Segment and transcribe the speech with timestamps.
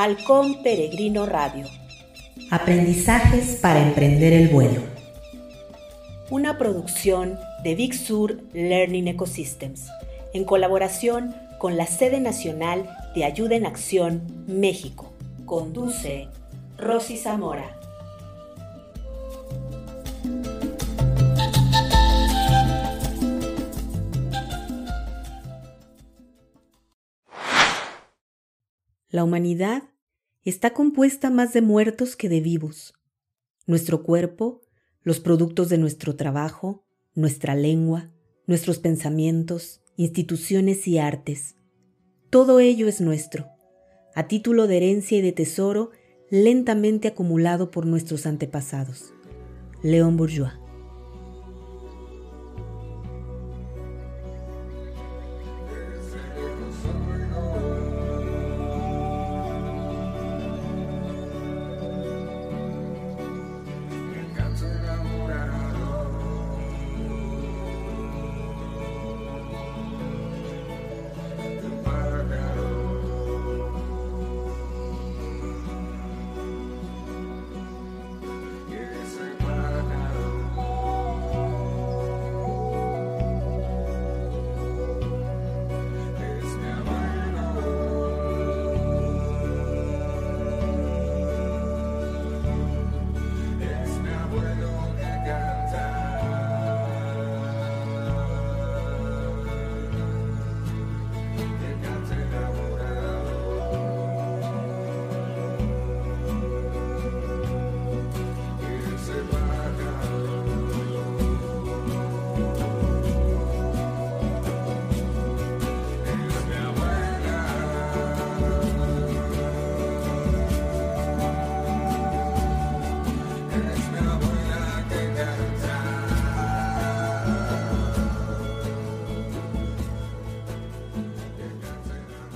[0.00, 1.66] Halcón Peregrino Radio.
[2.52, 4.82] Aprendizajes para emprender el vuelo.
[6.30, 9.88] Una producción de Big Sur Learning Ecosystems,
[10.34, 15.12] en colaboración con la sede nacional de Ayuda en Acción, México.
[15.46, 16.28] Conduce
[16.76, 17.77] Rosy Zamora.
[29.18, 29.82] La humanidad
[30.44, 32.94] está compuesta más de muertos que de vivos.
[33.66, 34.60] Nuestro cuerpo,
[35.02, 36.86] los productos de nuestro trabajo,
[37.16, 38.12] nuestra lengua,
[38.46, 41.56] nuestros pensamientos, instituciones y artes.
[42.30, 43.48] Todo ello es nuestro,
[44.14, 45.90] a título de herencia y de tesoro
[46.30, 49.12] lentamente acumulado por nuestros antepasados.
[49.82, 50.52] León Bourgeois.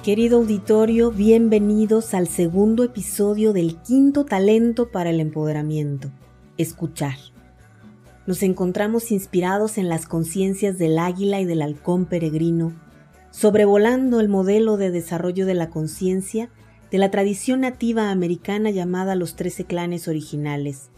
[0.02, 6.10] Querido auditorio, bienvenidos al segundo episodio del quinto talento para el empoderamiento,
[6.58, 7.14] escuchar.
[8.26, 12.72] Nos encontramos inspirados en las conciencias del águila y del halcón peregrino,
[13.30, 16.50] sobrevolando el modelo de desarrollo de la conciencia
[16.90, 20.90] de la tradición nativa americana llamada los trece clanes originales,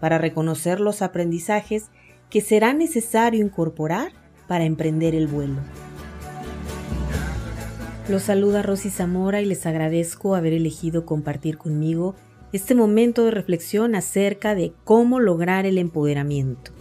[0.00, 1.90] para reconocer los aprendizajes
[2.28, 4.10] que será necesario incorporar
[4.48, 5.60] para emprender el vuelo.
[8.08, 12.16] Los saluda Rosy Zamora y les agradezco haber elegido compartir conmigo
[12.52, 16.72] este momento de reflexión acerca de cómo lograr el empoderamiento.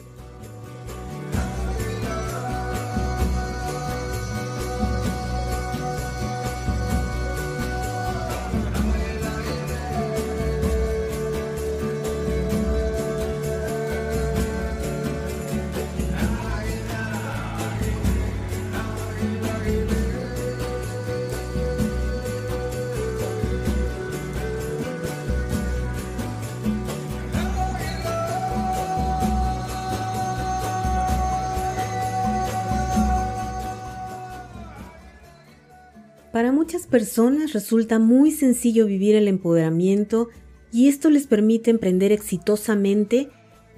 [36.61, 40.29] Muchas personas resulta muy sencillo vivir el empoderamiento
[40.71, 43.29] y esto les permite emprender exitosamente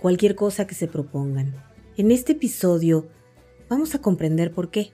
[0.02, 1.56] cualquier cosa que se propongan.
[1.96, 3.08] En este episodio
[3.70, 4.92] vamos a comprender por qué.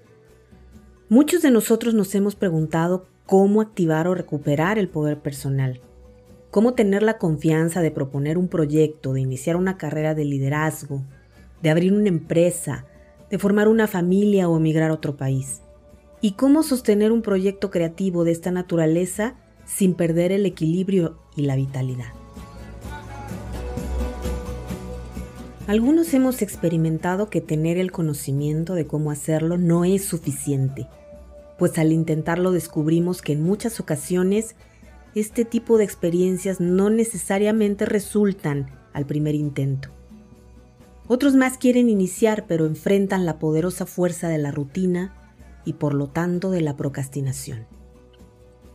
[1.10, 5.82] Muchos de nosotros nos hemos preguntado cómo activar o recuperar el poder personal,
[6.52, 11.02] cómo tener la confianza de proponer un proyecto, de iniciar una carrera de liderazgo,
[11.64, 12.86] de abrir una empresa,
[13.32, 15.64] de formar una familia o emigrar a otro país
[16.22, 19.36] y cómo sostener un proyecto creativo de esta naturaleza
[19.66, 22.14] sin perder el equilibrio y la vitalidad.
[25.68, 30.88] Algunos hemos experimentado que tener el conocimiento de cómo hacerlo no es suficiente,
[31.60, 34.56] pues al intentarlo descubrimos que en muchas ocasiones
[35.14, 39.90] este tipo de experiencias no necesariamente resultan al primer intento.
[41.08, 45.14] Otros más quieren iniciar pero enfrentan la poderosa fuerza de la rutina,
[45.66, 47.68] y por lo tanto de la procrastinación.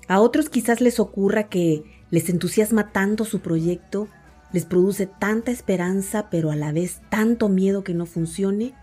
[0.07, 4.09] A otros quizás les ocurra que les entusiasma tanto su proyecto,
[4.53, 8.75] les produce tanta esperanza pero a la vez tanto miedo que no funcione,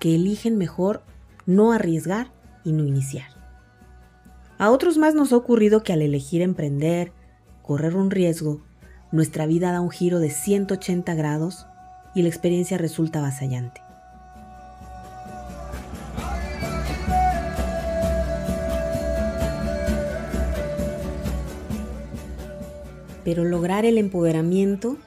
[0.00, 1.02] que eligen mejor
[1.46, 2.32] no arriesgar
[2.64, 3.26] y no iniciar.
[4.58, 7.12] A otros más nos ha ocurrido que al elegir emprender,
[7.62, 8.62] correr un riesgo,
[9.12, 11.66] nuestra vida da un giro de 180 grados
[12.14, 13.83] y la experiencia resulta avasallante.
[23.24, 24.98] Pero lograr el empoderamiento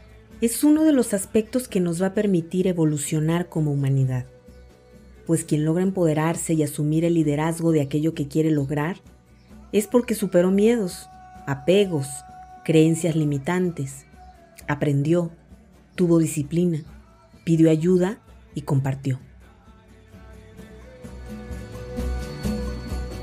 [0.41, 4.25] es uno de los aspectos que nos va a permitir evolucionar como humanidad.
[5.25, 8.97] Pues quien logra empoderarse y asumir el liderazgo de aquello que quiere lograr
[9.71, 11.07] es porque superó miedos,
[11.45, 12.07] apegos,
[12.63, 14.05] creencias limitantes,
[14.67, 15.31] aprendió,
[15.95, 16.83] tuvo disciplina,
[17.43, 18.19] pidió ayuda
[18.53, 19.19] y compartió.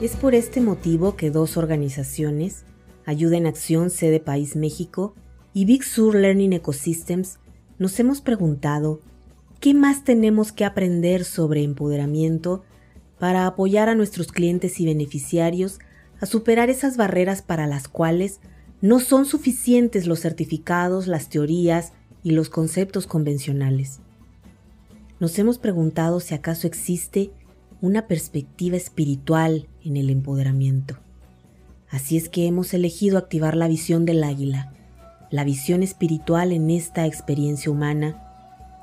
[0.00, 2.64] Es por este motivo que dos organizaciones,
[3.06, 5.14] Ayuda en Acción Sede País México
[5.52, 7.38] y Big Sur Learning Ecosystems,
[7.78, 9.00] nos hemos preguntado
[9.60, 12.64] qué más tenemos que aprender sobre empoderamiento
[13.18, 15.78] para apoyar a nuestros clientes y beneficiarios
[16.20, 18.40] a superar esas barreras para las cuales
[18.80, 21.92] no son suficientes los certificados, las teorías
[22.22, 24.00] y los conceptos convencionales.
[25.20, 27.30] Nos hemos preguntado si acaso existe
[27.80, 30.96] una perspectiva espiritual en el empoderamiento.
[31.94, 34.72] Así es que hemos elegido activar la visión del águila,
[35.30, 38.20] la visión espiritual en esta experiencia humana,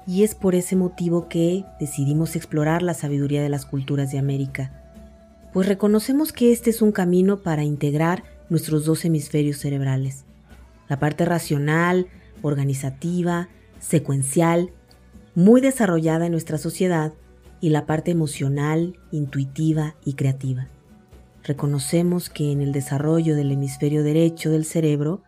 [0.07, 4.71] y es por ese motivo que decidimos explorar la sabiduría de las culturas de América,
[5.51, 10.23] pues reconocemos que este es un camino para integrar nuestros dos hemisferios cerebrales,
[10.87, 12.07] la parte racional,
[12.41, 13.49] organizativa,
[13.81, 14.71] secuencial,
[15.35, 17.11] muy desarrollada en nuestra sociedad,
[17.59, 20.69] y la parte emocional, intuitiva y creativa.
[21.43, 25.23] Reconocemos que en el desarrollo del hemisferio derecho del cerebro,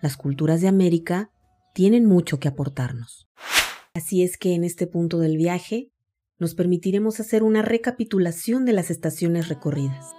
[0.00, 1.30] las culturas de América
[1.74, 3.28] tienen mucho que aportarnos.
[3.94, 5.90] Así es que en este punto del viaje
[6.38, 10.14] nos permitiremos hacer una recapitulación de las estaciones recorridas.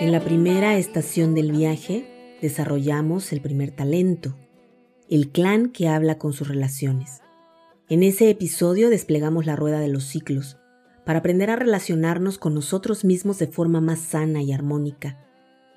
[0.00, 4.36] En la primera estación del viaje desarrollamos el primer talento,
[5.08, 7.20] el clan que habla con sus relaciones.
[7.88, 10.58] En ese episodio desplegamos la rueda de los ciclos
[11.04, 15.18] para aprender a relacionarnos con nosotros mismos de forma más sana y armónica,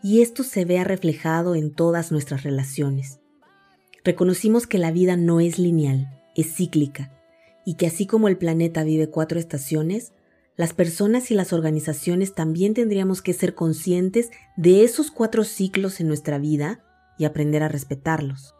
[0.04, 3.19] y esto se vea reflejado en todas nuestras relaciones.
[4.04, 7.14] Reconocimos que la vida no es lineal, es cíclica,
[7.66, 10.14] y que así como el planeta vive cuatro estaciones,
[10.62, 16.08] las personas y las organizaciones también tendríamos que ser conscientes de esos cuatro ciclos en
[16.08, 16.81] nuestra vida
[17.18, 18.54] y aprender a respetarlos.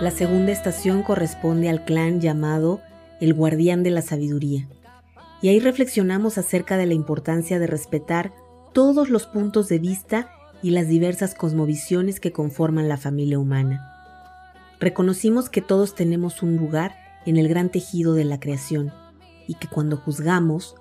[0.00, 2.80] La segunda estación corresponde al clan llamado
[3.20, 4.70] el guardián de la sabiduría.
[5.42, 8.32] Y ahí reflexionamos acerca de la importancia de respetar
[8.72, 10.30] todos los puntos de vista
[10.62, 13.88] y las diversas cosmovisiones que conforman la familia humana.
[14.80, 16.94] Reconocimos que todos tenemos un lugar
[17.26, 18.92] en el gran tejido de la creación
[19.46, 20.76] y que cuando juzgamos,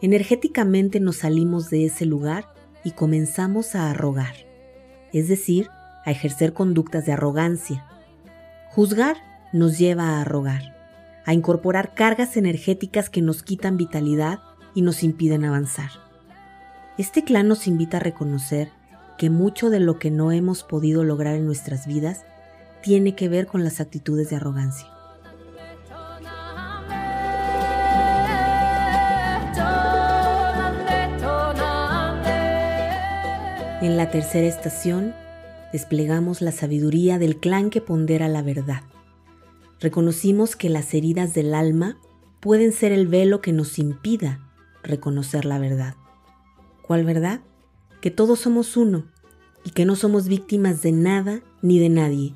[0.00, 2.46] energéticamente nos salimos de ese lugar
[2.84, 4.34] y comenzamos a arrogar,
[5.12, 5.68] es decir,
[6.04, 7.86] a ejercer conductas de arrogancia.
[8.70, 9.16] Juzgar
[9.52, 10.76] nos lleva a arrogar,
[11.24, 14.40] a incorporar cargas energéticas que nos quitan vitalidad
[14.74, 15.90] y nos impiden avanzar.
[16.98, 18.70] Este clan nos invita a reconocer
[19.22, 22.24] que mucho de lo que no hemos podido lograr en nuestras vidas
[22.82, 24.88] tiene que ver con las actitudes de arrogancia.
[33.80, 35.14] En la tercera estación,
[35.72, 38.82] desplegamos la sabiduría del clan que pondera la verdad.
[39.78, 41.96] Reconocimos que las heridas del alma
[42.40, 44.40] pueden ser el velo que nos impida
[44.82, 45.94] reconocer la verdad.
[46.82, 47.40] ¿Cuál verdad?
[48.02, 49.04] que todos somos uno
[49.64, 52.34] y que no somos víctimas de nada ni de nadie,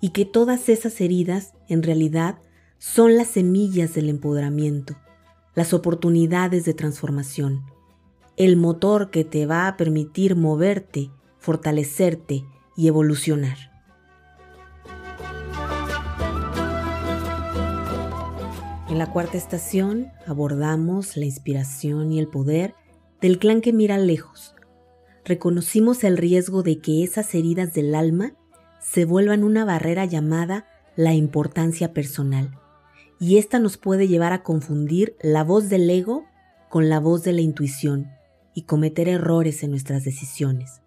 [0.00, 2.38] y que todas esas heridas en realidad
[2.78, 4.96] son las semillas del empoderamiento,
[5.54, 7.64] las oportunidades de transformación,
[8.36, 12.44] el motor que te va a permitir moverte, fortalecerte
[12.76, 13.56] y evolucionar.
[18.88, 22.74] En la cuarta estación abordamos la inspiración y el poder
[23.20, 24.54] del clan que mira lejos,
[25.28, 28.32] reconocimos el riesgo de que esas heridas del alma
[28.80, 30.66] se vuelvan una barrera llamada
[30.96, 32.58] la importancia personal,
[33.20, 36.24] y esta nos puede llevar a confundir la voz del ego
[36.70, 38.08] con la voz de la intuición
[38.54, 40.80] y cometer errores en nuestras decisiones.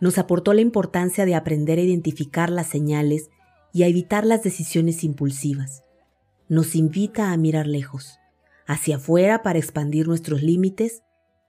[0.00, 3.30] Nos aportó la importancia de aprender a identificar las señales
[3.72, 5.82] y a evitar las decisiones impulsivas.
[6.48, 8.18] Nos invita a mirar lejos,
[8.66, 11.02] hacia afuera para expandir nuestros límites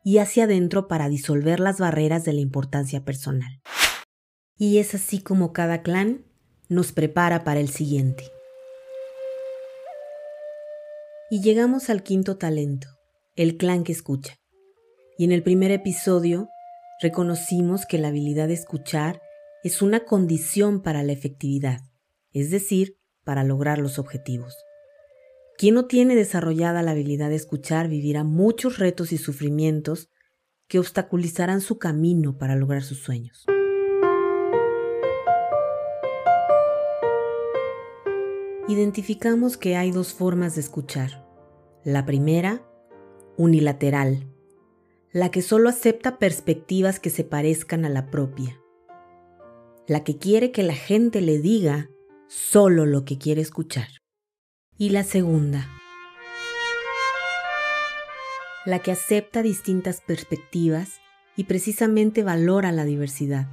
[0.03, 3.62] y hacia adentro para disolver las barreras de la importancia personal.
[4.58, 6.25] Y es así como cada clan
[6.70, 8.24] nos prepara para el siguiente.
[11.29, 12.88] Y llegamos al quinto talento,
[13.36, 14.38] el clan que escucha.
[15.17, 16.50] Y en el primer episodio
[17.01, 19.22] reconocimos que la habilidad de escuchar
[19.63, 21.81] es una condición para la efectividad,
[22.34, 24.55] es decir, para lograr los objetivos.
[25.61, 30.09] Quien no tiene desarrollada la habilidad de escuchar vivirá muchos retos y sufrimientos
[30.67, 33.45] que obstaculizarán su camino para lograr sus sueños.
[38.67, 41.29] Identificamos que hay dos formas de escuchar.
[41.83, 42.67] La primera,
[43.37, 44.25] unilateral,
[45.11, 48.59] la que solo acepta perspectivas que se parezcan a la propia,
[49.85, 51.91] la que quiere que la gente le diga
[52.27, 54.00] solo lo que quiere escuchar.
[54.81, 55.69] Y la segunda,
[58.65, 61.01] la que acepta distintas perspectivas
[61.35, 63.45] y precisamente valora la diversidad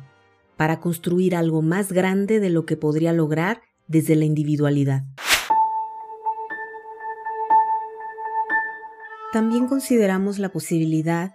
[0.57, 5.03] para construir algo más grande de lo que podría lograr desde la individualidad.
[9.31, 11.35] También consideramos la posibilidad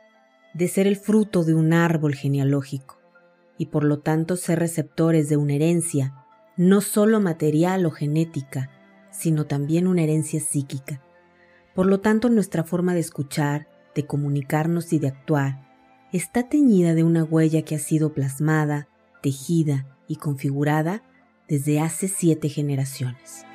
[0.56, 2.98] de ser el fruto de un árbol genealógico
[3.60, 6.16] y por lo tanto ser receptores de una herencia,
[6.58, 8.72] no solo material o genética,
[9.14, 11.02] sino también una herencia psíquica.
[11.74, 15.62] Por lo tanto, nuestra forma de escuchar, de comunicarnos y de actuar
[16.12, 18.88] está teñida de una huella que ha sido plasmada,
[19.22, 21.04] tejida y configurada
[21.48, 23.46] desde hace siete generaciones.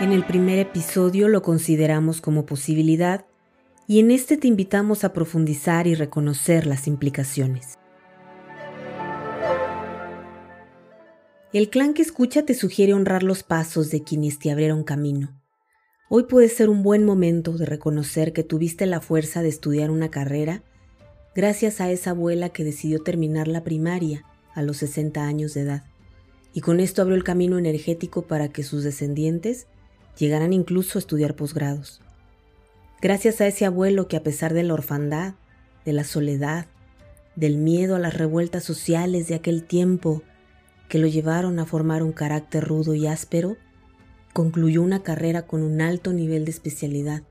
[0.00, 3.26] En el primer episodio lo consideramos como posibilidad
[3.86, 7.77] y en este te invitamos a profundizar y reconocer las implicaciones.
[11.50, 15.40] El clan que escucha te sugiere honrar los pasos de quienes te abrieron camino.
[16.10, 20.10] Hoy puede ser un buen momento de reconocer que tuviste la fuerza de estudiar una
[20.10, 20.62] carrera
[21.34, 25.84] gracias a esa abuela que decidió terminar la primaria a los 60 años de edad,
[26.52, 29.68] y con esto abrió el camino energético para que sus descendientes
[30.18, 32.02] llegarán incluso a estudiar posgrados.
[33.00, 35.32] Gracias a ese abuelo que a pesar de la orfandad,
[35.86, 36.66] de la soledad,
[37.36, 40.22] del miedo a las revueltas sociales de aquel tiempo
[40.88, 43.56] que lo llevaron a formar un carácter rudo y áspero,
[44.32, 47.22] concluyó una carrera con un alto nivel de especialidad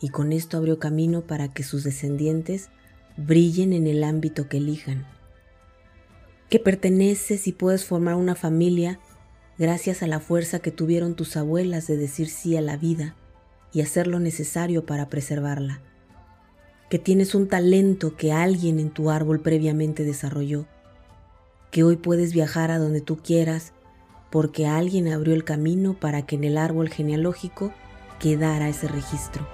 [0.00, 2.70] y con esto abrió camino para que sus descendientes
[3.16, 5.06] brillen en el ámbito que elijan.
[6.48, 9.00] Que perteneces y puedes formar una familia
[9.58, 13.16] gracias a la fuerza que tuvieron tus abuelas de decir sí a la vida
[13.72, 15.82] y hacer lo necesario para preservarla.
[16.88, 20.66] Que tienes un talento que alguien en tu árbol previamente desarrolló.
[21.70, 23.72] Que hoy puedes viajar a donde tú quieras
[24.30, 27.72] porque alguien abrió el camino para que en el árbol genealógico
[28.18, 29.46] quedara ese registro.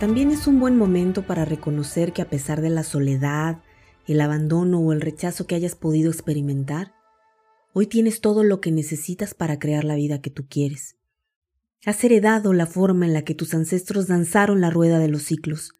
[0.00, 3.62] También es un buen momento para reconocer que a pesar de la soledad,
[4.06, 6.92] el abandono o el rechazo que hayas podido experimentar,
[7.72, 10.96] hoy tienes todo lo que necesitas para crear la vida que tú quieres.
[11.86, 15.76] Has heredado la forma en la que tus ancestros danzaron la rueda de los ciclos.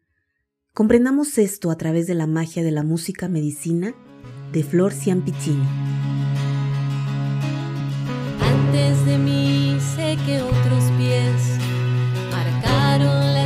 [0.75, 3.93] Comprendamos esto a través de la magia de la música medicina
[4.51, 5.61] de Flor Ciampicini.
[8.41, 11.59] Antes de mí sé que otros pies
[12.31, 13.42] marcaron la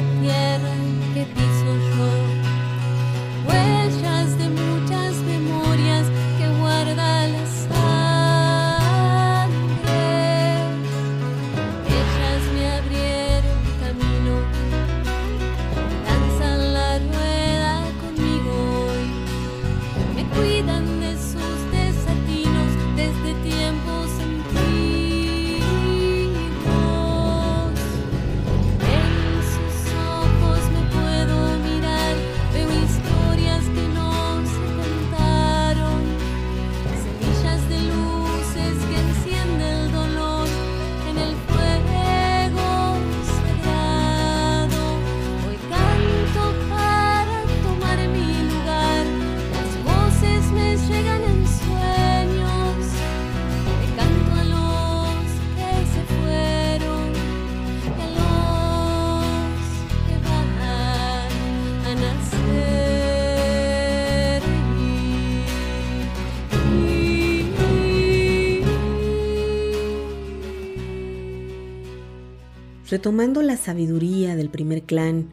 [72.90, 75.28] Retomando la sabiduría del primer clan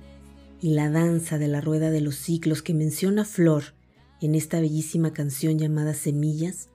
[0.60, 3.74] y la danza de la rueda de los ciclos que menciona Flor
[4.20, 6.68] en esta bellísima canción llamada Semillas,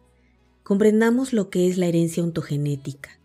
[0.63, 3.19] comprendamos lo que es la herencia ontogenética,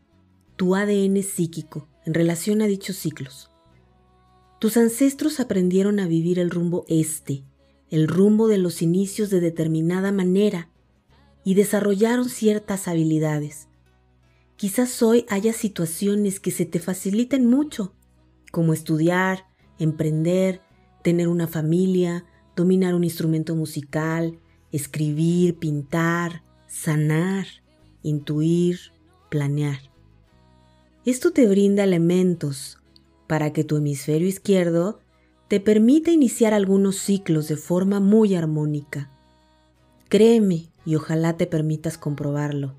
[0.56, 3.50] tu ADN psíquico en relación a dichos ciclos.
[4.58, 7.44] Tus ancestros aprendieron a vivir el rumbo este,
[7.88, 10.70] el rumbo de los inicios de determinada manera,
[11.44, 13.68] y desarrollaron ciertas habilidades.
[14.56, 17.92] Quizás hoy haya situaciones que se te faciliten mucho,
[18.52, 19.46] como estudiar,
[19.78, 20.60] emprender,
[21.02, 24.38] tener una familia, dominar un instrumento musical,
[24.70, 27.46] escribir, pintar, sanar,
[28.02, 28.78] intuir,
[29.28, 29.78] planear.
[31.04, 32.78] Esto te brinda elementos
[33.26, 35.00] para que tu hemisferio izquierdo
[35.48, 39.10] te permita iniciar algunos ciclos de forma muy armónica.
[40.08, 42.74] Créeme y ojalá te permitas comprobarlo,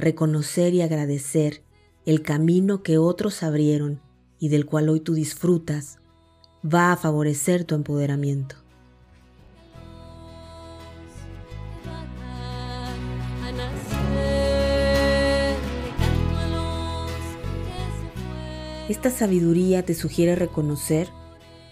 [0.00, 1.62] reconocer y agradecer
[2.06, 4.00] el camino que otros abrieron
[4.38, 5.98] y del cual hoy tú disfrutas,
[6.64, 8.56] va a favorecer tu empoderamiento.
[18.88, 21.06] Esta sabiduría te sugiere reconocer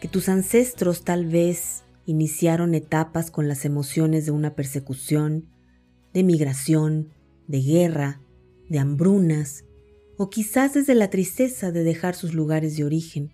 [0.00, 5.48] que tus ancestros tal vez iniciaron etapas con las emociones de una persecución,
[6.12, 7.12] de migración,
[7.48, 8.20] de guerra,
[8.68, 9.64] de hambrunas,
[10.16, 13.32] o quizás desde la tristeza de dejar sus lugares de origen.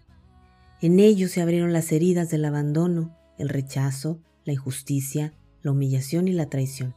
[0.80, 6.32] En ellos se abrieron las heridas del abandono, el rechazo, la injusticia, la humillación y
[6.32, 6.94] la traición.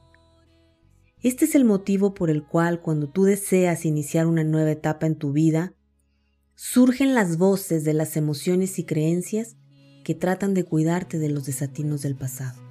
[1.22, 5.16] Este es el motivo por el cual cuando tú deseas iniciar una nueva etapa en
[5.16, 5.74] tu vida,
[6.56, 9.56] surgen las voces de las emociones y creencias
[10.04, 12.67] que tratan de cuidarte de los desatinos del pasado.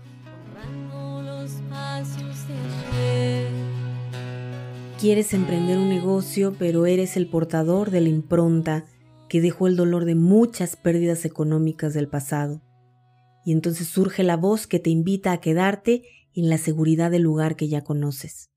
[4.98, 8.86] Quieres emprender un negocio, pero eres el portador de la impronta
[9.28, 12.62] que dejó el dolor de muchas pérdidas económicas del pasado.
[13.44, 17.56] Y entonces surge la voz que te invita a quedarte en la seguridad del lugar
[17.56, 18.50] que ya conoces.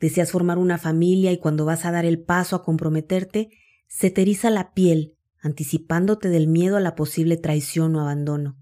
[0.00, 3.50] Deseas formar una familia y cuando vas a dar el paso a comprometerte,
[3.86, 4.12] se
[4.50, 8.58] la piel, anticipándote del miedo a la posible traición o abandono.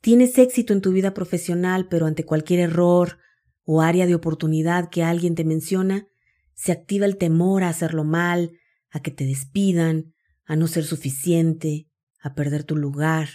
[0.00, 3.18] Tienes éxito en tu vida profesional, pero ante cualquier error
[3.64, 6.06] o área de oportunidad que alguien te menciona,
[6.54, 8.52] se activa el temor a hacerlo mal,
[8.90, 11.88] a que te despidan, a no ser suficiente,
[12.20, 13.28] a perder tu lugar,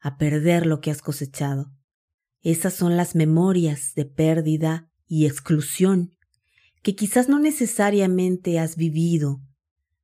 [0.00, 1.72] a perder lo que has cosechado.
[2.40, 6.14] Esas son las memorias de pérdida y exclusión
[6.82, 9.42] que quizás no necesariamente has vivido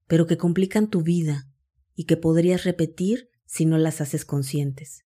[0.07, 1.49] pero que complican tu vida
[1.95, 5.05] y que podrías repetir si no las haces conscientes.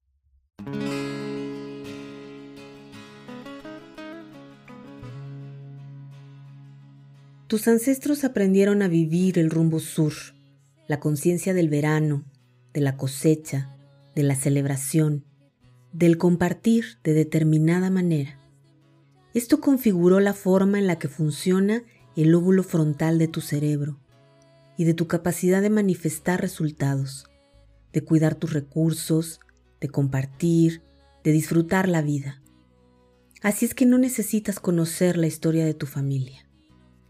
[7.47, 10.12] Tus ancestros aprendieron a vivir el rumbo sur,
[10.86, 12.25] la conciencia del verano,
[12.73, 13.73] de la cosecha,
[14.15, 15.23] de la celebración,
[15.93, 18.38] del compartir de determinada manera.
[19.33, 21.83] Esto configuró la forma en la que funciona
[22.17, 23.97] el óvulo frontal de tu cerebro
[24.77, 27.29] y de tu capacidad de manifestar resultados,
[27.93, 29.39] de cuidar tus recursos,
[29.79, 30.81] de compartir,
[31.23, 32.41] de disfrutar la vida.
[33.41, 36.46] Así es que no necesitas conocer la historia de tu familia.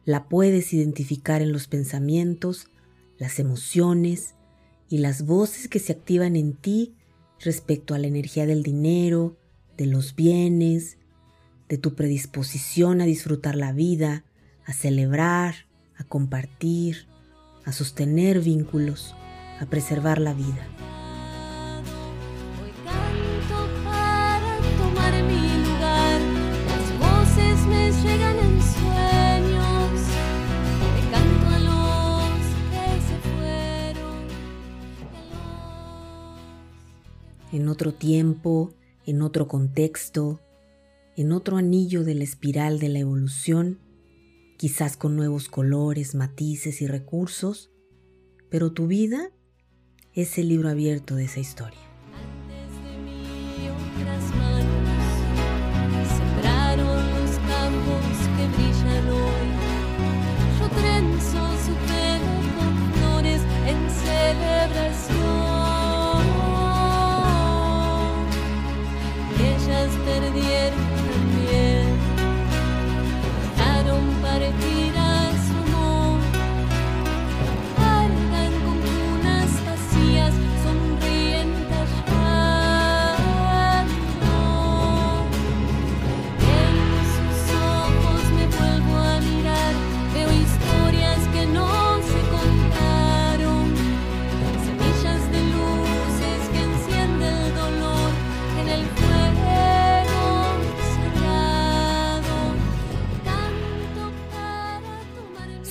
[0.08, 2.70] La puedes identificar en los pensamientos,
[3.18, 4.36] las emociones
[4.88, 6.96] y las voces que se activan en ti
[7.42, 9.38] respecto a la energía del dinero,
[9.76, 10.98] de los bienes,
[11.68, 14.24] de tu predisposición a disfrutar la vida,
[14.64, 15.68] a celebrar,
[15.98, 17.10] a compartir,
[17.66, 19.14] a sostener vínculos,
[19.60, 20.70] a preservar la vida.
[37.58, 40.40] En otro tiempo, en otro contexto,
[41.16, 43.80] en otro anillo de la espiral de la evolución,
[44.58, 47.72] quizás con nuevos colores, matices y recursos,
[48.52, 49.32] pero tu vida
[50.14, 51.88] es el libro abierto de esa historia.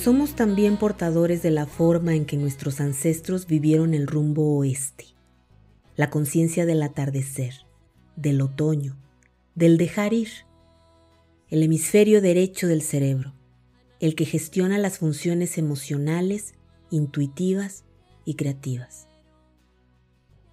[0.07, 5.03] Somos también portadores de la forma en que nuestros ancestros vivieron el rumbo oeste,
[5.97, 7.65] la conciencia del atardecer,
[8.15, 8.95] del otoño,
[9.53, 10.29] del dejar ir,
[11.49, 13.33] el hemisferio derecho del cerebro.
[13.99, 16.53] el que gestiona las funciones emocionales,
[16.89, 17.83] intuitivas
[18.23, 19.09] y creativas.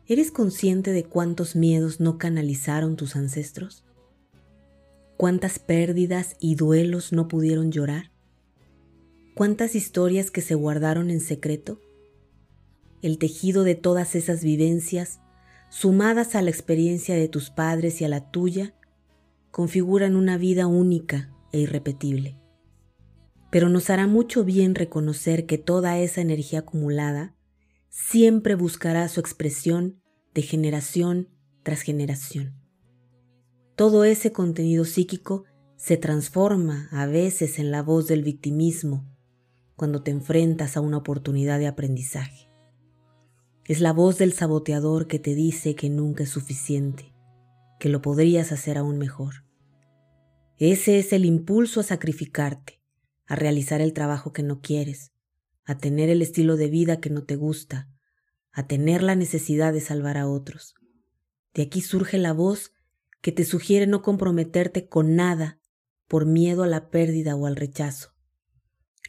[0.09, 3.85] ¿Eres consciente de cuántos miedos no canalizaron tus ancestros?
[5.17, 8.14] ¿Cuántas pérdidas y duelos no pudieron llorar?
[9.35, 11.81] ¿Cuántas historias que se guardaron en secreto?
[13.03, 15.19] El tejido de todas esas vivencias,
[15.71, 18.77] sumadas a la experiencia de tus padres y a la tuya,
[19.51, 22.39] configuran una vida única e irrepetible.
[23.51, 27.35] Pero nos hará mucho bien reconocer que toda esa energía acumulada
[27.89, 30.01] siempre buscará su expresión
[30.33, 31.29] de generación
[31.65, 32.55] tras generación.
[33.75, 35.43] Todo ese contenido psíquico
[35.77, 39.11] se transforma a veces en la voz del victimismo
[39.77, 42.49] cuando te enfrentas a una oportunidad de aprendizaje.
[43.65, 47.15] Es la voz del saboteador que te dice que nunca es suficiente,
[47.81, 49.45] que lo podrías hacer aún mejor.
[50.59, 52.81] Ese es el impulso a sacrificarte,
[53.27, 55.13] a realizar el trabajo que no quieres,
[55.65, 57.89] a tener el estilo de vida que no te gusta,
[58.53, 60.75] a tener la necesidad de salvar a otros.
[61.55, 62.73] De aquí surge la voz
[63.21, 65.59] que te sugiere no comprometerte con nada
[66.07, 68.14] por miedo a la pérdida o al rechazo.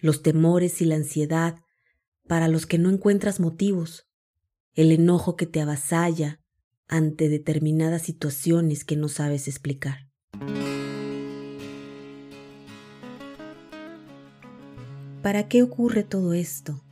[0.02, 1.56] Los temores y la ansiedad
[2.28, 4.08] para los que no encuentras motivos,
[4.74, 6.42] el enojo que te avasalla
[6.88, 10.10] ante determinadas situaciones que no sabes explicar.
[15.22, 16.84] ¿Para qué ocurre todo esto?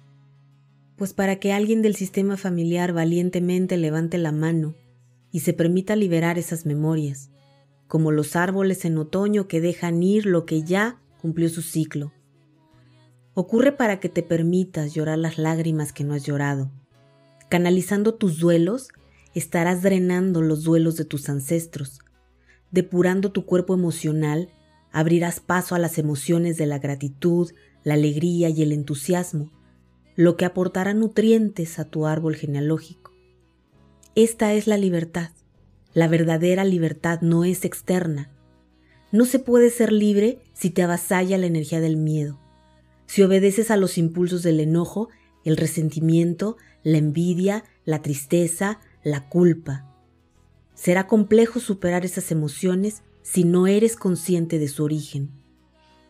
[0.96, 4.76] Pues para que alguien del sistema familiar valientemente levante la mano
[5.32, 7.30] y se permita liberar esas memorias,
[7.88, 12.12] como los árboles en otoño que dejan ir lo que ya cumplió su ciclo.
[13.36, 16.70] Ocurre para que te permitas llorar las lágrimas que no has llorado.
[17.50, 18.90] Canalizando tus duelos,
[19.34, 22.00] estarás drenando los duelos de tus ancestros.
[22.72, 24.50] Depurando tu cuerpo emocional,
[24.92, 27.52] abrirás paso a las emociones de la gratitud,
[27.84, 29.52] la alegría y el entusiasmo,
[30.16, 33.12] lo que aportará nutrientes a tu árbol genealógico.
[34.16, 35.32] Esta es la libertad.
[35.94, 38.30] La verdadera libertad no es externa.
[39.12, 42.40] No se puede ser libre si te avasalla la energía del miedo,
[43.06, 45.10] si obedeces a los impulsos del enojo,
[45.44, 49.90] el resentimiento, la envidia, la tristeza, la culpa.
[50.74, 55.30] Será complejo superar esas emociones si no eres consciente de su origen.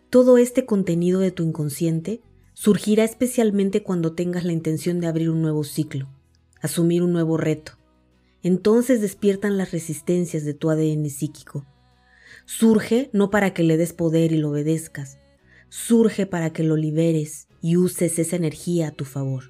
[0.10, 2.22] Todo este contenido de tu inconsciente
[2.54, 6.08] surgirá especialmente cuando tengas la intención de abrir un nuevo ciclo,
[6.62, 7.74] asumir un nuevo reto.
[8.42, 11.66] Entonces despiertan las resistencias de tu ADN psíquico.
[12.46, 15.18] Surge no para que le des poder y lo obedezcas,
[15.76, 19.46] surge para que lo liberes y uses esa energía a tu favor.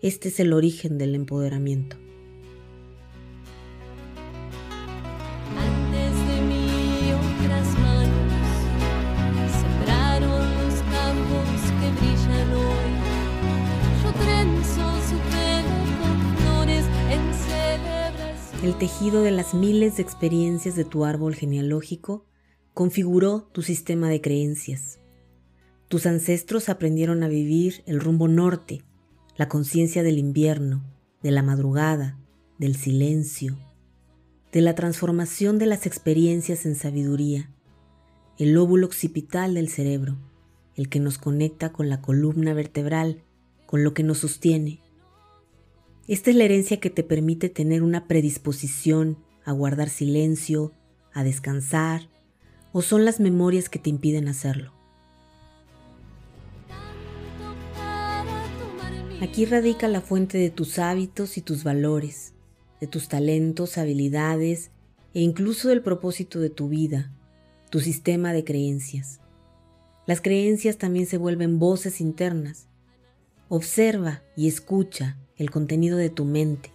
[0.00, 1.96] Este es el origen del empoderamiento.
[18.62, 22.24] El tejido de las miles de experiencias de tu árbol genealógico
[22.72, 25.00] configuró tu sistema de creencias.
[25.88, 28.82] Tus ancestros aprendieron a vivir el rumbo norte,
[29.36, 30.84] la conciencia del invierno,
[31.22, 32.18] de la madrugada,
[32.58, 33.56] del silencio,
[34.52, 37.50] de la transformación de las experiencias en sabiduría,
[38.38, 40.16] el lóbulo occipital del cerebro,
[40.76, 43.22] el que nos conecta con la columna vertebral,
[43.66, 44.80] con lo que nos sostiene,
[46.06, 49.16] esta es la herencia que te permite tener una predisposición
[49.46, 50.72] a guardar silencio,
[51.14, 52.10] a descansar,
[52.72, 54.73] o son las memorias que te impiden hacerlo.
[59.24, 62.34] Aquí radica la fuente de tus hábitos y tus valores,
[62.78, 64.70] de tus talentos, habilidades
[65.14, 67.10] e incluso del propósito de tu vida,
[67.70, 69.20] tu sistema de creencias.
[70.06, 72.68] Las creencias también se vuelven voces internas.
[73.48, 76.73] Observa y escucha el contenido de tu mente.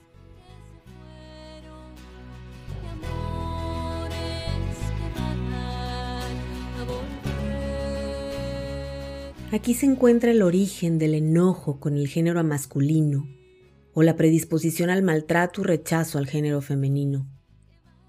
[9.51, 13.27] Aquí se encuentra el origen del enojo con el género masculino
[13.95, 17.27] o la predisposición al maltrato y rechazo al género femenino.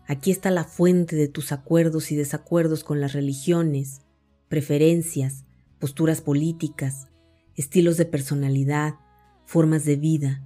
[0.07, 4.03] Aquí está la fuente de tus acuerdos y desacuerdos con las religiones,
[4.48, 5.46] preferencias,
[5.79, 7.09] posturas políticas,
[7.57, 8.96] estilos de personalidad,
[9.46, 10.42] formas de vida.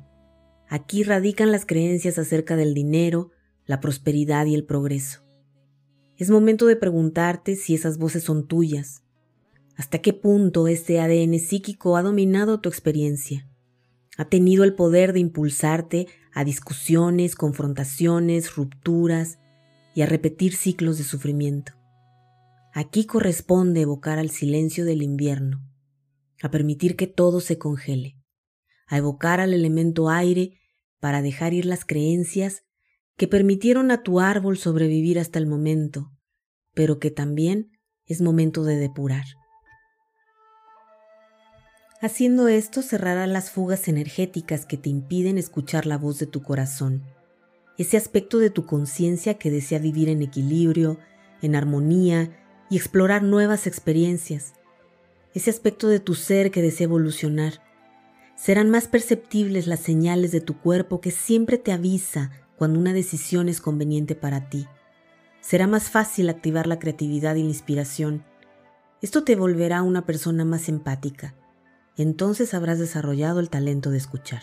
[0.69, 3.33] Aquí radican las creencias acerca del dinero,
[3.67, 5.25] la prosperidad y el progreso.
[6.19, 9.04] Es momento de preguntarte si esas voces son tuyas.
[9.77, 13.49] ¿Hasta qué punto este ADN psíquico ha dominado tu experiencia?
[14.17, 19.39] ¿Ha tenido el poder de impulsarte a discusiones, confrontaciones, rupturas
[19.95, 21.73] y a repetir ciclos de sufrimiento?
[22.73, 25.61] Aquí corresponde evocar al silencio del invierno,
[26.41, 28.17] a permitir que todo se congele,
[28.87, 30.59] a evocar al elemento aire
[31.01, 32.63] para dejar ir las creencias
[33.17, 36.13] que permitieron a tu árbol sobrevivir hasta el momento,
[36.75, 37.73] pero que también
[38.07, 39.25] es momento de depurar.
[42.05, 47.03] Haciendo esto cerrará las fugas energéticas que te impiden escuchar la voz de tu corazón,
[47.79, 50.99] ese aspecto de tu conciencia que desea vivir en equilibrio,
[51.41, 52.29] en armonía
[52.69, 54.53] y explorar nuevas experiencias,
[55.33, 57.63] ese aspecto de tu ser que desea evolucionar.
[58.37, 63.49] Serán más perceptibles las señales de tu cuerpo que siempre te avisa cuando una decisión
[63.49, 64.67] es conveniente para ti.
[65.41, 68.27] Será más fácil activar la creatividad y la inspiración.
[69.01, 71.35] Esto te volverá una persona más empática.
[71.97, 74.43] Entonces habrás desarrollado el talento de escuchar.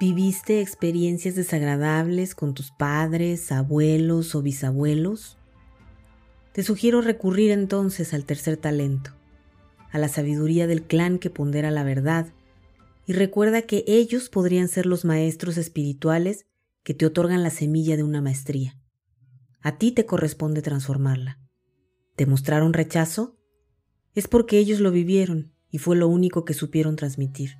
[0.00, 5.38] ¿Viviste experiencias desagradables con tus padres, abuelos o bisabuelos?
[6.52, 9.10] Te sugiero recurrir entonces al tercer talento,
[9.90, 12.32] a la sabiduría del clan que pondera la verdad,
[13.06, 16.46] y recuerda que ellos podrían ser los maestros espirituales
[16.84, 18.77] que te otorgan la semilla de una maestría.
[19.60, 21.38] A ti te corresponde transformarla.
[22.16, 23.36] ¿Te mostraron rechazo?
[24.14, 27.58] Es porque ellos lo vivieron y fue lo único que supieron transmitir.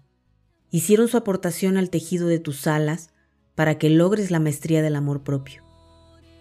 [0.70, 3.10] Hicieron su aportación al tejido de tus alas
[3.54, 5.64] para que logres la maestría del amor propio.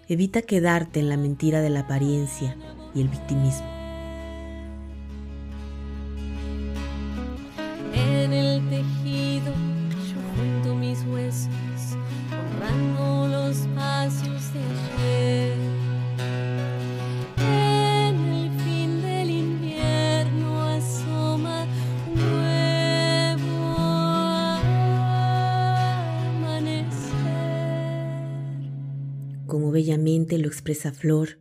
[0.08, 2.56] Evita quedarte en la mentira de la apariencia
[2.94, 3.77] y el victimismo.
[30.38, 31.40] Lo expresa Flor,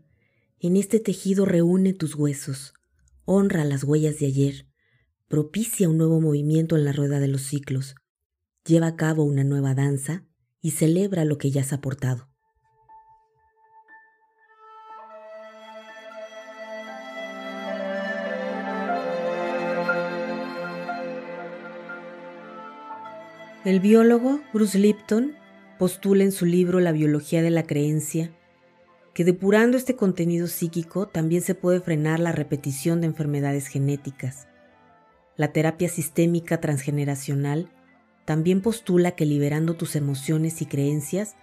[0.60, 2.72] en este tejido reúne tus huesos,
[3.24, 4.66] honra las huellas de ayer,
[5.28, 7.96] propicia un nuevo movimiento en la rueda de los ciclos,
[8.64, 10.24] lleva a cabo una nueva danza
[10.60, 12.28] y celebra lo que ya has aportado.
[23.64, 25.34] El biólogo Bruce Lipton
[25.76, 28.30] postula en su libro La biología de la creencia
[29.16, 34.46] que depurando este contenido psíquico también se puede frenar la repetición de enfermedades genéticas.
[35.36, 37.72] La terapia sistémica transgeneracional
[38.26, 41.34] también postula que liberando tus emociones y creencias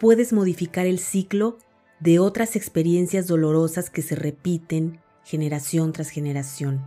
[0.00, 1.58] puedes modificar el ciclo
[2.00, 6.84] de otras experiencias dolorosas que se repiten generación tras generación,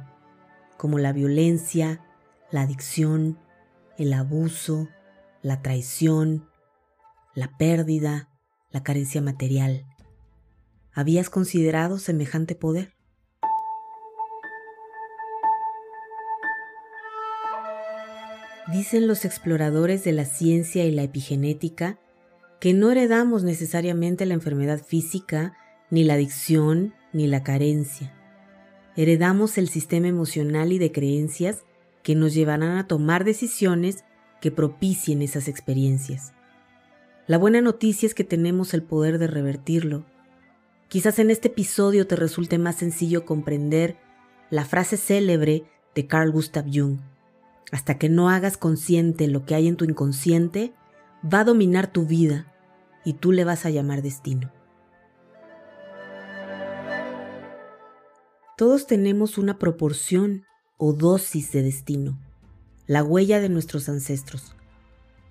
[0.76, 2.02] como la violencia,
[2.52, 3.40] la adicción,
[3.98, 4.90] el abuso,
[5.42, 6.50] la traición,
[7.34, 8.30] la pérdida,
[8.72, 9.86] la carencia material.
[10.98, 12.96] ¿Habías considerado semejante poder?
[18.74, 22.00] Dicen los exploradores de la ciencia y la epigenética
[22.60, 25.56] que no heredamos necesariamente la enfermedad física,
[25.92, 28.12] ni la adicción, ni la carencia.
[28.96, 31.64] Heredamos el sistema emocional y de creencias
[32.02, 34.04] que nos llevarán a tomar decisiones
[34.42, 36.34] que propicien esas experiencias.
[37.28, 40.17] La buena noticia es que tenemos el poder de revertirlo.
[40.90, 43.98] Quizás en este episodio te resulte más sencillo comprender
[44.50, 47.00] la frase célebre de Carl Gustav Jung.
[47.72, 50.74] Hasta que no hagas consciente lo que hay en tu inconsciente,
[51.22, 52.54] va a dominar tu vida
[53.04, 54.54] y tú le vas a llamar destino.
[58.56, 60.46] Todos tenemos una proporción
[60.78, 62.18] o dosis de destino,
[62.86, 64.56] la huella de nuestros ancestros,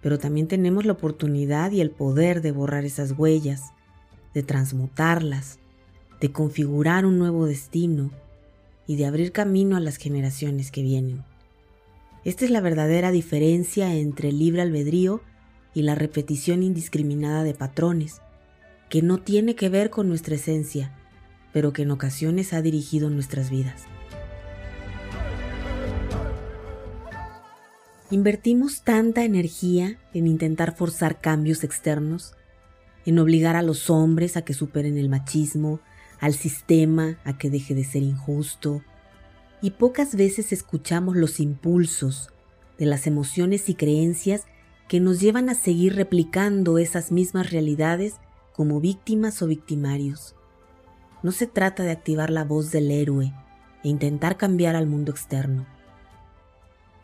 [0.03, 3.73] pero también tenemos la oportunidad y el poder de borrar esas huellas,
[4.37, 5.59] de transmutarlas,
[6.21, 8.11] de configurar un nuevo destino
[8.87, 11.25] y de abrir camino a las generaciones que vienen.
[12.23, 15.23] Esta es la verdadera diferencia entre el libre albedrío
[15.73, 18.21] y la repetición indiscriminada de patrones,
[18.91, 20.95] que no tiene que ver con nuestra esencia,
[21.55, 23.85] pero que en ocasiones ha dirigido nuestras vidas.
[28.11, 32.36] Invertimos tanta energía en intentar forzar cambios externos,
[33.07, 35.81] en obligar a los hombres a que superen el machismo,
[36.21, 38.83] al sistema a que deje de ser injusto,
[39.63, 42.31] y pocas veces escuchamos los impulsos
[42.79, 44.45] de las emociones y creencias
[44.89, 48.17] que nos llevan a seguir replicando esas mismas realidades
[48.53, 50.35] como víctimas o victimarios.
[51.23, 53.33] No se trata de activar la voz del héroe
[53.83, 55.67] e intentar cambiar al mundo externo.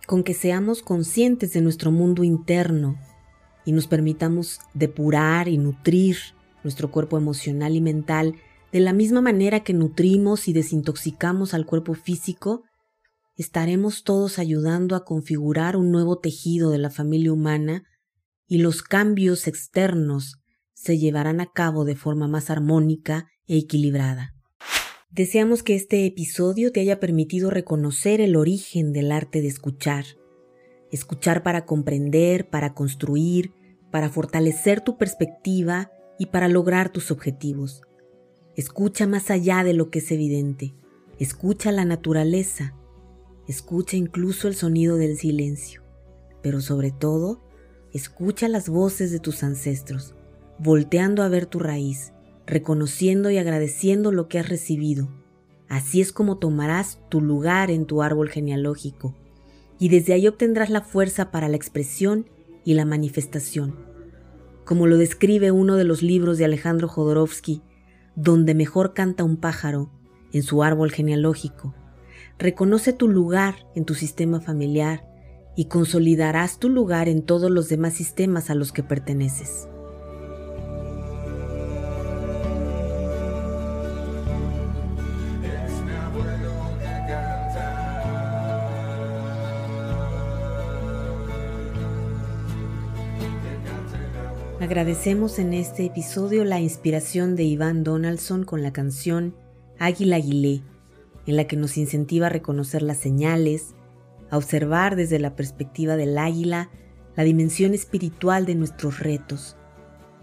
[0.06, 2.98] Con que seamos conscientes de nuestro mundo interno
[3.64, 6.16] y nos permitamos depurar y nutrir
[6.64, 8.36] nuestro cuerpo emocional y mental
[8.72, 12.62] de la misma manera que nutrimos y desintoxicamos al cuerpo físico,
[13.36, 17.84] estaremos todos ayudando a configurar un nuevo tejido de la familia humana
[18.46, 20.38] y los cambios externos
[20.72, 24.34] se llevarán a cabo de forma más armónica e equilibrada.
[25.10, 30.06] Deseamos que este episodio te haya permitido reconocer el origen del arte de escuchar.
[30.92, 33.52] Escuchar para comprender, para construir,
[33.90, 37.82] para fortalecer tu perspectiva y para lograr tus objetivos.
[38.54, 40.74] Escucha más allá de lo que es evidente.
[41.18, 42.74] Escucha la naturaleza.
[43.48, 45.82] Escucha incluso el sonido del silencio.
[46.42, 47.42] Pero sobre todo,
[47.92, 50.14] escucha las voces de tus ancestros,
[50.58, 52.12] volteando a ver tu raíz,
[52.46, 55.08] reconociendo y agradeciendo lo que has recibido.
[55.68, 59.14] Así es como tomarás tu lugar en tu árbol genealógico,
[59.82, 62.30] y desde ahí obtendrás la fuerza para la expresión
[62.64, 63.84] y la manifestación.
[64.64, 67.62] Como lo describe uno de los libros de Alejandro Jodorowsky,
[68.14, 69.90] donde mejor canta un pájaro,
[70.32, 71.74] en su árbol genealógico.
[72.38, 75.04] Reconoce tu lugar en tu sistema familiar
[75.56, 79.66] y consolidarás tu lugar en todos los demás sistemas a los que perteneces.
[94.62, 99.34] Agradecemos en este episodio la inspiración de Iván Donaldson con la canción
[99.80, 100.62] Águila Aguilé,
[101.26, 103.74] en la que nos incentiva a reconocer las señales,
[104.30, 106.70] a observar desde la perspectiva del águila
[107.16, 109.56] la dimensión espiritual de nuestros retos.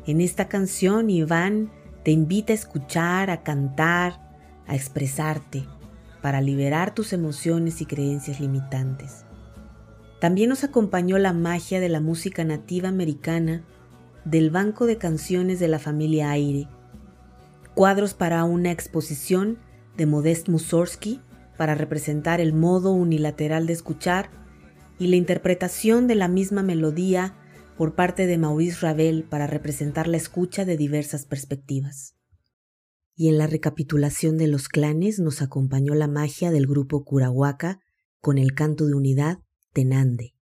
[0.05, 1.69] En esta canción, Iván
[2.05, 4.21] te invita a escuchar, a cantar,
[4.67, 5.65] a expresarte,
[6.21, 9.25] para liberar tus emociones y creencias limitantes.
[10.21, 13.65] También nos acompañó la magia de la música nativa americana
[14.25, 16.67] del Banco de Canciones de la familia Aire,
[17.75, 19.59] cuadros para una exposición
[19.97, 21.21] de Modest Mussorgsky
[21.57, 24.29] para representar el modo unilateral de escuchar
[24.97, 27.35] y la interpretación de la misma melodía
[27.77, 32.15] por parte de Maurice Ravel para representar la escucha de diversas perspectivas.
[33.15, 37.79] Y en la recapitulación de los clanes nos acompañó la magia del grupo Curahuaca
[38.21, 39.39] con el canto de unidad
[39.73, 40.38] Tenande.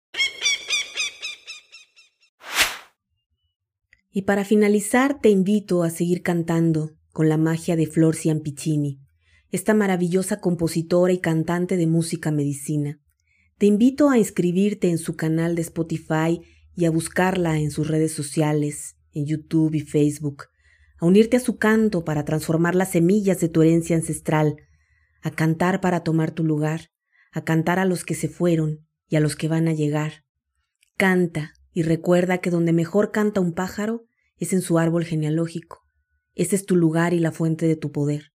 [4.17, 9.01] Y para finalizar te invito a seguir cantando con la magia de Flor Ciampicini,
[9.51, 13.01] esta maravillosa compositora y cantante de música medicina.
[13.57, 16.39] Te invito a inscribirte en su canal de Spotify
[16.77, 20.45] y a buscarla en sus redes sociales, en YouTube y Facebook,
[20.97, 24.55] a unirte a su canto para transformar las semillas de tu herencia ancestral,
[25.23, 26.89] a cantar para tomar tu lugar,
[27.33, 30.23] a cantar a los que se fueron y a los que van a llegar.
[30.95, 34.05] Canta, y recuerda que donde mejor canta un pájaro
[34.37, 35.85] es en su árbol genealógico.
[36.33, 38.31] Ese es tu lugar y la fuente de tu poder,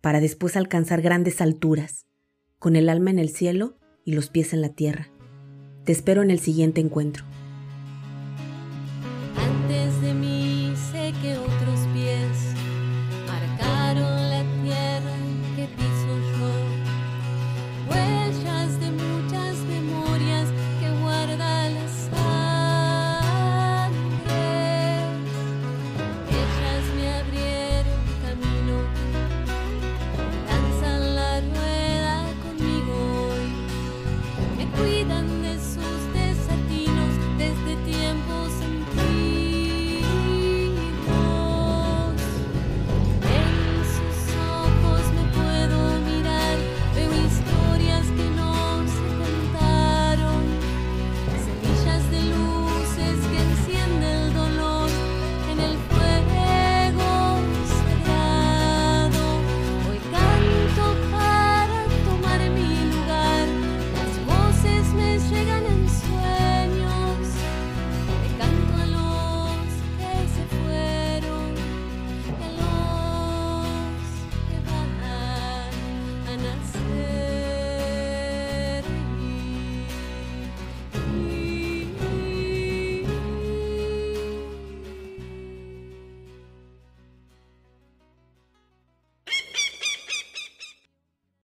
[0.00, 2.06] para después alcanzar grandes alturas,
[2.60, 5.08] con el alma en el cielo y los pies en la tierra.
[5.84, 7.24] Te espero en el siguiente encuentro.